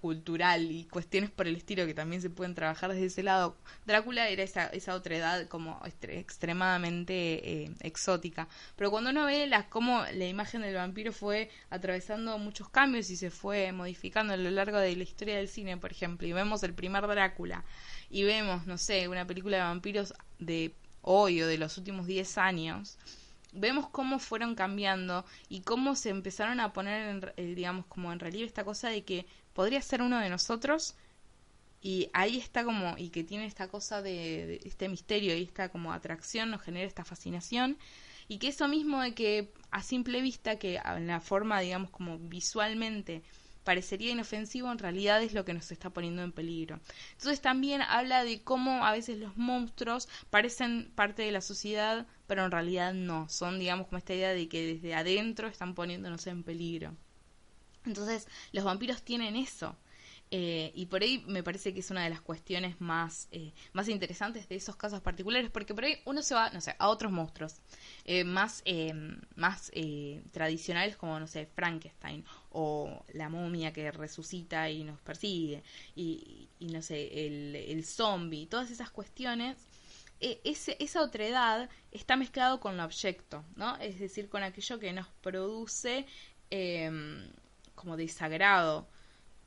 [0.00, 3.56] cultural y cuestiones por el estilo que también se pueden trabajar desde ese lado.
[3.86, 8.48] Drácula era esa, esa otra edad como extremadamente eh, exótica.
[8.76, 13.30] Pero cuando uno ve cómo la imagen del vampiro fue atravesando muchos cambios y se
[13.30, 16.74] fue modificando a lo largo de la historia del cine, por ejemplo, y vemos el
[16.74, 17.64] primer Drácula
[18.10, 22.38] y vemos, no sé, una película de vampiros de hoy o de los últimos 10
[22.38, 22.98] años,
[23.52, 28.18] vemos cómo fueron cambiando y cómo se empezaron a poner, en, eh, digamos, como en
[28.18, 30.94] relieve esta cosa de que podría ser uno de nosotros
[31.82, 35.92] y ahí está como, y que tiene esta cosa de, este misterio y esta como
[35.92, 37.76] atracción, nos genera esta fascinación,
[38.28, 42.18] y que eso mismo de que a simple vista, que en la forma, digamos, como
[42.18, 43.22] visualmente
[43.64, 46.80] parecería inofensivo, en realidad es lo que nos está poniendo en peligro.
[47.12, 52.44] Entonces también habla de cómo a veces los monstruos parecen parte de la sociedad, pero
[52.44, 56.44] en realidad no, son, digamos, como esta idea de que desde adentro están poniéndonos en
[56.44, 56.96] peligro.
[57.84, 59.76] Entonces, los vampiros tienen eso.
[60.34, 63.86] Eh, y por ahí me parece que es una de las cuestiones más, eh, más
[63.90, 67.12] interesantes de esos casos particulares, porque por ahí uno se va, no sé, a otros
[67.12, 67.56] monstruos
[68.06, 68.64] eh, más,
[69.36, 69.70] más
[70.30, 75.62] tradicionales como, no sé, Frankenstein o la momia que resucita y nos persigue,
[75.94, 79.58] y, y no sé, el, el zombie, todas esas cuestiones.
[80.18, 83.76] Ese, esa otredad está mezclado con lo objeto, ¿no?
[83.78, 86.06] Es decir, con aquello que nos produce
[87.82, 88.88] como desagrado.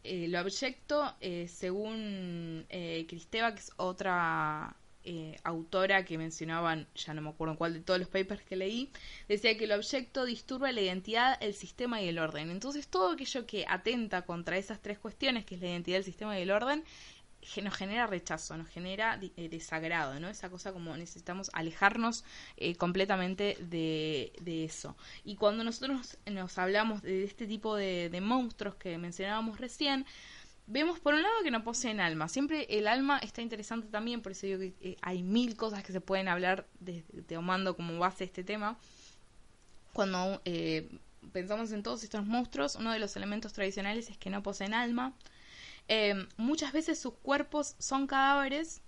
[0.03, 4.75] Eh, lo abyecto, eh, según eh, Cristeva, que es otra
[5.07, 8.91] eh, autora que mencionaban, ya no me acuerdo cuál de todos los papers que leí,
[9.27, 12.49] decía que el objeto disturba la identidad, el sistema y el orden.
[12.49, 16.37] Entonces todo aquello que atenta contra esas tres cuestiones, que es la identidad, el sistema
[16.37, 16.83] y el orden,
[17.61, 20.29] nos genera rechazo, nos genera eh, desagrado, ¿no?
[20.29, 22.23] Esa cosa como necesitamos alejarnos
[22.57, 24.31] eh, completamente de,
[24.65, 24.95] eso.
[25.23, 30.05] Y cuando nosotros nos hablamos de este tipo de, monstruos que mencionábamos recién,
[30.67, 32.27] vemos por un lado que no poseen alma.
[32.27, 35.91] Siempre el alma está interesante también, por eso digo que eh, hay mil cosas que
[35.91, 38.77] se pueden hablar de, tomando como base este tema.
[39.93, 40.41] Cuando
[41.31, 45.13] pensamos en todos estos monstruos, uno de los elementos tradicionales es que no poseen alma.
[45.87, 48.81] Em, muchas veces sus cuerpos son cadáveres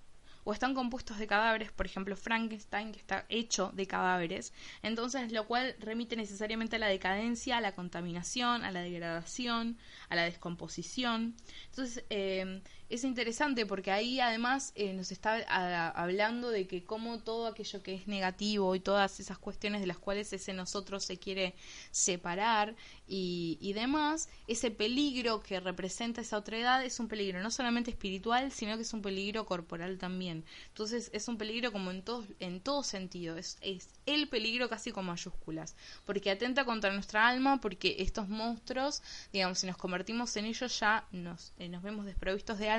[0.44, 5.46] o están compuestos de cadáveres, por ejemplo Frankenstein, que está hecho de cadáveres, entonces lo
[5.46, 11.36] cual remite necesariamente a la decadencia, a la contaminación, a la degradación, a la descomposición.
[11.66, 15.44] Entonces, eh, es interesante porque ahí además eh, nos está
[15.90, 19.98] hablando de que como todo aquello que es negativo y todas esas cuestiones de las
[19.98, 21.54] cuales ese nosotros se quiere
[21.92, 22.76] separar
[23.08, 27.92] y, y demás, ese peligro que representa esa otra edad es un peligro no solamente
[27.92, 30.46] espiritual, sino que es un peligro corporal también.
[30.70, 34.92] Entonces es un peligro como en todo, en todo sentido, es, es el peligro casi
[34.92, 39.02] con mayúsculas, porque atenta contra nuestra alma, porque estos monstruos,
[39.34, 42.77] digamos, si nos convertimos en ellos ya nos, eh, nos vemos desprovistos de alma,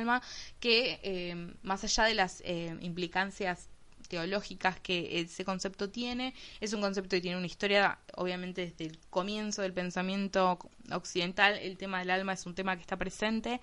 [0.61, 3.69] que eh, más allá de las eh, implicancias
[4.09, 6.35] teológicas que ese concepto tiene.
[6.61, 10.59] Es un concepto que tiene una historia, obviamente, desde el comienzo del pensamiento
[10.91, 11.59] occidental.
[11.59, 13.61] El tema del alma es un tema que está presente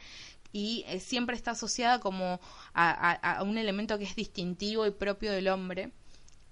[0.54, 2.39] y eh, siempre está asociada como
[2.74, 5.91] a, un elemento que es distintivo y propio del hombre.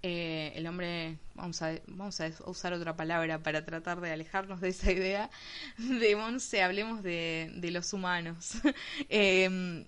[0.05, 4.67] Eh, el hombre, vamos a, vamos a usar otra palabra para tratar de alejarnos de
[4.69, 5.29] esa idea,
[5.77, 8.55] de Monse, hablemos de, de los humanos.
[9.09, 9.85] eh,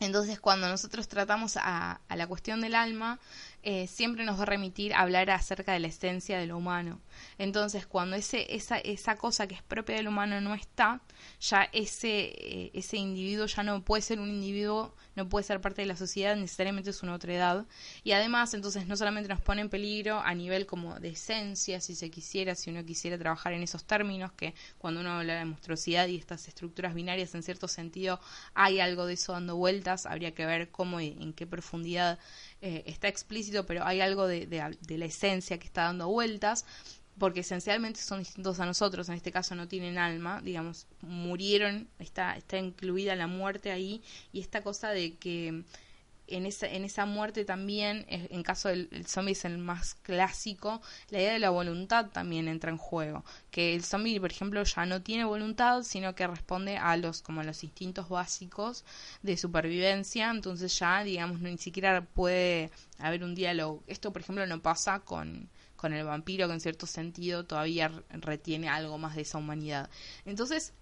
[0.00, 3.20] entonces, cuando nosotros tratamos a la cuestión del alma,
[3.64, 7.00] eh, siempre nos va a remitir a hablar acerca de la esencia de lo humano.
[7.38, 11.00] Entonces, cuando ese, esa, esa cosa que es propia del humano no está,
[11.40, 15.82] ya ese, eh, ese individuo ya no puede ser un individuo, no puede ser parte
[15.82, 17.66] de la sociedad, necesariamente es una otra edad.
[18.02, 21.94] Y además, entonces, no solamente nos pone en peligro a nivel como de esencia, si
[21.94, 26.08] se quisiera, si uno quisiera trabajar en esos términos, que cuando uno habla de monstruosidad
[26.08, 28.20] y estas estructuras binarias, en cierto sentido,
[28.54, 32.18] hay algo de eso dando vueltas, habría que ver cómo y en qué profundidad
[32.62, 36.64] eh, está explícito, pero hay algo de, de, la esencia que está dando vueltas,
[37.18, 42.36] porque esencialmente son distintos a nosotros, en este caso no tienen alma, digamos, murieron, está,
[42.36, 44.00] está incluida la muerte ahí,
[44.32, 45.64] y esta cosa de que
[46.36, 51.18] en esa, en esa muerte también, en caso del zombie es el más clásico, la
[51.20, 53.24] idea de la voluntad también entra en juego.
[53.50, 57.42] Que el zombie, por ejemplo, ya no tiene voluntad, sino que responde a los, como
[57.42, 58.84] los instintos básicos
[59.22, 60.30] de supervivencia.
[60.30, 63.82] Entonces ya, digamos, ni siquiera puede haber un diálogo.
[63.86, 68.68] Esto, por ejemplo, no pasa con, con el vampiro, que en cierto sentido todavía retiene
[68.68, 69.90] algo más de esa humanidad.
[70.24, 70.72] Entonces,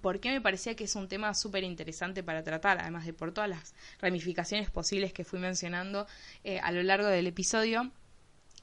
[0.00, 3.32] por qué me parecía que es un tema súper interesante para tratar, además de por
[3.32, 6.06] todas las ramificaciones posibles que fui mencionando
[6.42, 7.90] eh, a lo largo del episodio,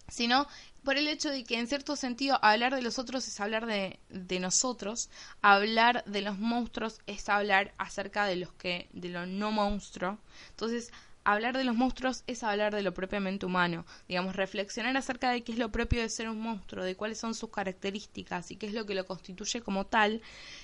[0.07, 0.47] sino
[0.83, 3.99] por el hecho de que en cierto sentido hablar de los otros es hablar de,
[4.09, 5.09] de nosotros,
[5.41, 10.17] hablar de los monstruos es hablar acerca de los que, de lo no monstruo.
[10.49, 10.91] Entonces,
[11.23, 15.51] hablar de los monstruos es hablar de lo propiamente humano, digamos, reflexionar acerca de qué
[15.51, 18.73] es lo propio de ser un monstruo, de cuáles son sus características y qué es
[18.73, 20.21] lo que lo constituye como tal,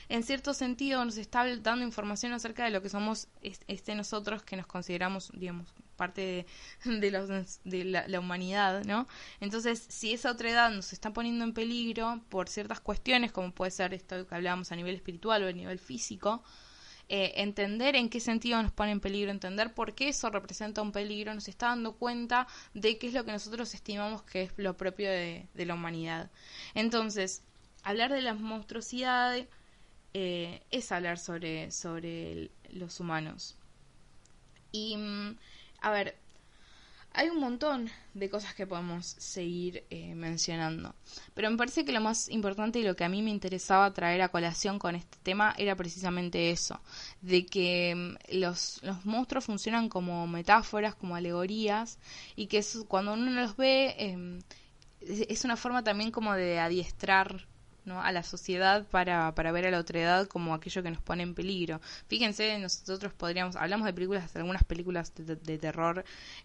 [0.10, 4.56] en cierto sentido nos está dando información acerca de lo que somos este nosotros que
[4.56, 6.46] nos consideramos, digamos, parte
[6.86, 9.08] de, los, de la, la, humanidad, ¿no?
[9.40, 13.72] Entonces, si esa otra edad nos está poniendo en peligro por ciertas cuestiones, como puede
[13.72, 16.44] ser esto que hablábamos a nivel espiritual o a nivel físico,
[17.10, 20.92] eh, entender en qué sentido nos pone en peligro, entender por qué eso representa un
[20.92, 24.76] peligro, nos está dando cuenta de qué es lo que nosotros estimamos que es lo
[24.76, 26.30] propio de, la humanidad.
[26.76, 27.44] Entonces,
[27.84, 29.48] hablar de las monstruosidades
[30.14, 33.56] eh, es hablar sobre, sobre los humanos.
[34.74, 35.38] Y, mm,
[35.82, 36.18] a ver,
[37.18, 40.94] hay un montón de cosas que podemos seguir eh, mencionando,
[41.34, 44.22] pero me parece que lo más importante y lo que a mí me interesaba traer
[44.22, 46.80] a colación con este tema era precisamente eso,
[47.22, 51.98] de que mm, los, los monstruos funcionan como metáforas, como alegorías,
[52.36, 54.40] y que cuando uno los ve em,
[55.02, 57.48] es una forma también como de adiestrar
[57.88, 58.02] ¿no?
[58.02, 61.24] a la sociedad para, para ver a la otra edad como aquello que nos pone
[61.24, 61.82] en peligro.
[62.08, 66.04] Fíjense, nosotros podríamos, hablamos de películas, algunas películas de, terror,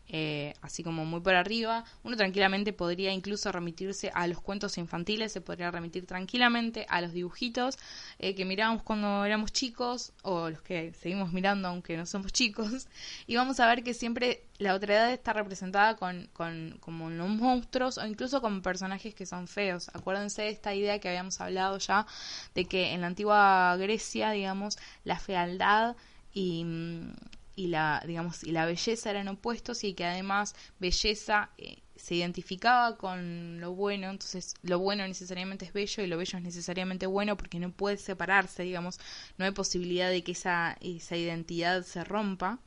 [0.09, 5.33] eh, así como muy por arriba, uno tranquilamente podría incluso remitirse a los cuentos infantiles,
[5.33, 7.79] se podría remitir tranquilamente a los dibujitos
[8.19, 12.87] eh, que mirábamos cuando éramos chicos, o los que seguimos mirando aunque no somos chicos,
[13.27, 17.29] y vamos a ver que siempre la otra edad está representada con, con como los
[17.29, 19.91] monstruos o incluso con personajes que son feos.
[19.95, 22.07] Acuérdense de esta idea que habíamos hablado ya
[22.55, 25.97] de que en la antigua Grecia, digamos, la fealdad
[26.33, 26.65] y,
[27.57, 32.97] y la digamos y la belleza eran opuestos y que además belleza eh, se identificaba
[32.97, 37.37] con lo bueno, entonces lo bueno necesariamente es bello y lo bello es necesariamente bueno
[37.37, 38.99] porque no puede separarse, digamos,
[39.39, 42.59] no hay posibilidad de que esa, esa identidad se rompa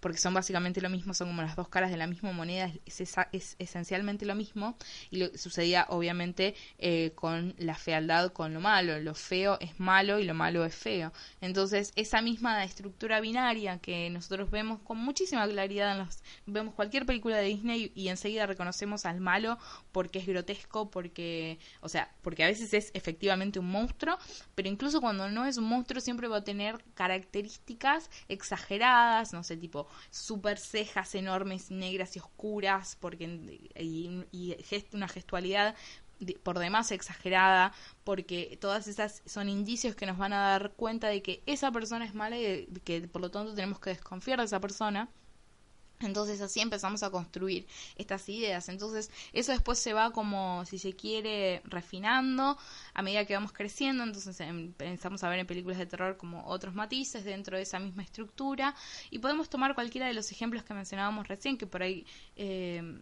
[0.00, 3.00] porque son básicamente lo mismo, son como las dos caras de la misma moneda, es,
[3.32, 4.76] es, esencialmente lo mismo,
[5.10, 10.18] y lo sucedía obviamente eh, con la fealdad, con lo malo, lo feo es malo
[10.18, 11.12] y lo malo es feo.
[11.40, 17.06] Entonces, esa misma estructura binaria que nosotros vemos con muchísima claridad en los, vemos cualquier
[17.06, 19.58] película de Disney y enseguida reconocemos al malo
[19.92, 24.16] porque es grotesco, porque, o sea, porque a veces es efectivamente un monstruo,
[24.54, 29.56] pero incluso cuando no es un monstruo siempre va a tener características exageradas, no sé,
[29.56, 33.24] tipo super cejas enormes, negras y oscuras, porque
[33.76, 34.56] y, y
[34.92, 35.74] una gestualidad
[36.42, 37.72] por demás exagerada,
[38.04, 42.04] porque todas esas son indicios que nos van a dar cuenta de que esa persona
[42.04, 45.08] es mala y que por lo tanto tenemos que desconfiar de esa persona.
[46.00, 48.68] Entonces así empezamos a construir estas ideas.
[48.68, 52.56] Entonces eso después se va como, si se quiere, refinando
[52.94, 54.04] a medida que vamos creciendo.
[54.04, 58.02] Entonces empezamos a ver en películas de terror como otros matices dentro de esa misma
[58.02, 58.74] estructura.
[59.10, 62.06] Y podemos tomar cualquiera de los ejemplos que mencionábamos recién, que por ahí...
[62.36, 63.00] Eh,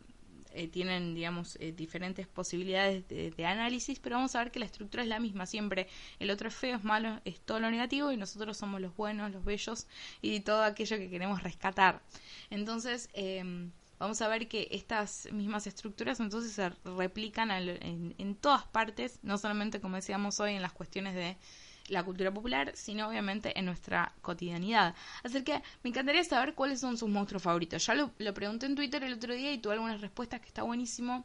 [0.57, 5.03] eh, tienen, digamos, eh, diferentes posibilidades de, análisis, pero vamos a ver que la estructura
[5.03, 5.87] es la misma siempre.
[6.18, 9.30] El otro es feo, es malo, es todo lo negativo y nosotros somos los buenos,
[9.33, 9.87] los bellos
[10.22, 12.01] y todo aquello que queremos rescatar.
[12.49, 19.18] Entonces, em, vamos a ver que estas mismas estructuras entonces se replican en todas partes,
[19.22, 21.37] no solamente como decíamos hoy en las cuestiones de
[21.89, 24.95] la cultura popular, sino obviamente en nuestra cotidianidad.
[25.22, 27.84] Así que me encantaría saber cuáles son sus monstruos favoritos.
[27.87, 30.62] Ya lo, lo pregunté en Twitter el otro día y tuve algunas respuestas que está
[30.62, 31.24] buenísimo.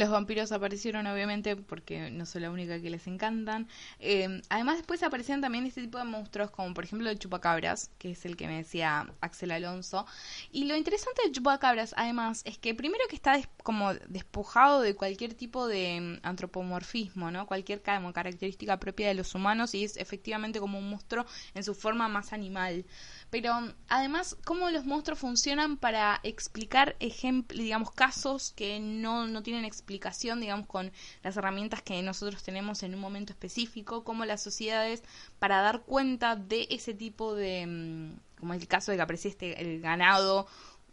[0.00, 3.68] Los vampiros aparecieron obviamente porque no soy la única que les encantan.
[3.98, 8.12] Eh, además después aparecían también este tipo de monstruos como por ejemplo el chupacabras, que
[8.12, 10.06] es el que me decía Axel Alonso.
[10.52, 15.34] Y lo interesante del chupacabras además es que primero que está como despojado de cualquier
[15.34, 17.46] tipo de mm, antropomorfismo, ¿no?
[17.46, 22.08] Cualquier característica propia de los humanos y es efectivamente como un monstruo en su forma
[22.08, 22.86] más animal.
[23.30, 29.64] Pero además, cómo los monstruos funcionan para explicar ejemplos, digamos, casos que no, no tienen
[29.64, 30.90] explicación, digamos, con
[31.22, 35.04] las herramientas que nosotros tenemos en un momento específico, cómo las sociedades,
[35.38, 39.60] para dar cuenta de ese tipo de, mm, como el caso de que aparecía este,
[39.60, 40.46] el ganado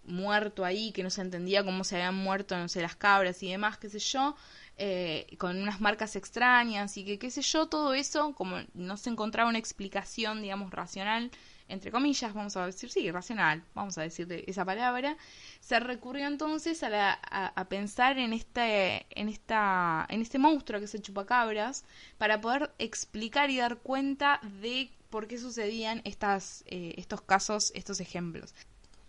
[0.08, 3.52] muerto ahí, que no se entendía cómo se habían muerto, no sé, las cabras y
[3.52, 4.36] demás, qué sé yo,
[4.78, 9.10] eh, con unas marcas extrañas y que qué sé yo, todo eso, como no se
[9.10, 11.32] encontraba una explicación, digamos, racional
[11.70, 15.18] entre comillas, vamos a decir, sí, racional, vamos a decir esa palabra,
[15.60, 20.86] se recurrió entonces a, la, a, pensar en este, en, esta, en este monstruo que
[20.86, 21.84] es el chupacabras
[22.18, 28.00] para poder explicar y dar cuenta de por qué sucedían estas, eh, estos casos, estos
[28.00, 28.54] ejemplos.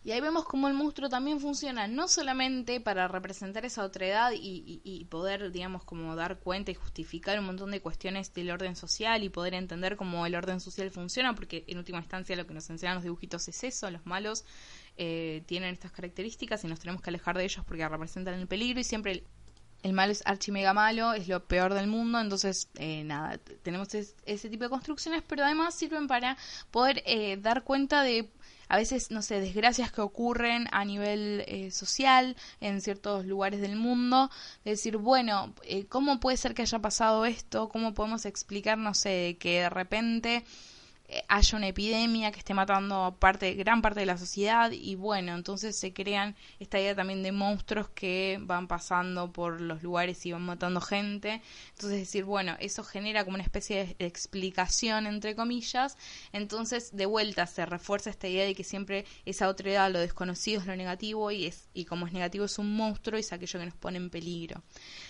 [0.08, 4.80] Y ahí vemos cómo el monstruo también funciona no solamente para representar esa otredad y,
[4.82, 9.22] y, poder, digamos, como dar cuenta y justificar un montón de cuestiones del orden social
[9.22, 12.70] y poder entender cómo el orden social funciona, porque en última instancia lo que nos
[12.70, 14.46] enseñan los dibujitos es eso, los malos
[14.96, 18.80] eh, tienen estas características y nos tenemos que alejar de ellos porque representan el peligro
[18.80, 19.24] y siempre
[19.82, 23.88] el, mal es archi mega malo, es lo peor del mundo, entonces eh, nada, tenemos
[23.92, 26.38] ese tipo de construcciones, pero además sirven para
[26.70, 28.30] poder eh, dar cuenta de
[28.68, 33.76] a veces, no sé, desgracias que ocurren a nivel eh, social en ciertos lugares del
[33.76, 34.30] mundo,
[34.64, 37.68] de decir, bueno, eh, ¿cómo puede ser que haya pasado esto?
[37.68, 40.44] ¿Cómo podemos explicar, no sé, que de repente
[41.28, 45.78] haya una epidemia que esté matando parte, gran parte de la sociedad y bueno, entonces
[45.78, 50.42] se crean esta idea también de monstruos que van pasando por los lugares y van
[50.42, 51.40] matando gente.
[51.70, 55.96] Entonces decir, bueno, eso genera como una especie de explicación entre comillas.
[56.32, 60.60] Entonces de vuelta se refuerza esta idea de que siempre esa otra idea, lo desconocido
[60.60, 63.58] es lo negativo y es y como es negativo es un monstruo y es aquello
[63.58, 64.62] que nos pone en peligro.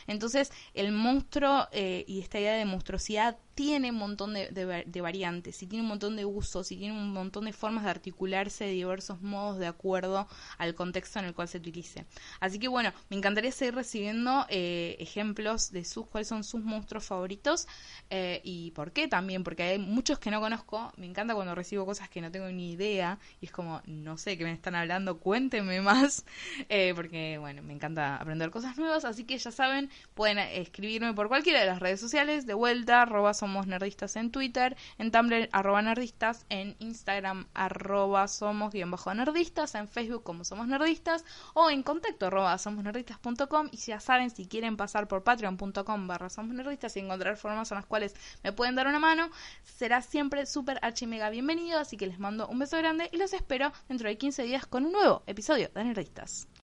[0.09, 5.67] Entonces el monstruo eh, y esta idea de monstruosidad tiene un montón de, variantes, y
[5.67, 9.21] tiene un montón de usos, y tiene un montón de formas de articularse de diversos
[9.21, 10.29] modos de acuerdo
[10.59, 12.07] al contexto en el cual se utilice.
[12.39, 17.05] Así que bueno, me encantaría seguir recibiendo eh, ejemplos de sus, cuáles son sus monstruos
[17.05, 17.67] favoritos
[18.11, 20.93] eh, y por qué también, porque hay muchos que no conozco.
[20.97, 24.39] Me encanta cuando recibo cosas que no tengo ni idea y es como, no sé
[24.39, 26.25] qué me están hablando, cuéntenme más,
[26.95, 29.05] porque bueno, me encanta aprender cosas nuevas.
[29.05, 33.35] Así que ya saben, pueden escribirme por cualquiera de las redes sociales, de vuelta, arroba
[33.35, 39.75] somos nerdistas en Twitter, en Tumblr arroba nerdistas, en Instagram arroba somos guion bajo nerdistas,
[39.75, 41.25] en Facebook como somos nerdistas
[41.55, 46.31] o en contacto arroba somos nerdistas.com y ya saben si quieren pasar por patreon.com barra
[46.31, 49.31] somos nerdistas y encontrar formas en las cuales me pueden dar una mano,
[49.63, 53.33] será siempre súper archi mega bienvenido, así que les mando un beso grande y los
[53.33, 56.49] espero dentro de 15 días con un nuevo episodio de Nerdistas.